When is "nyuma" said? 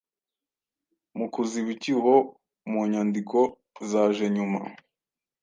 4.35-4.59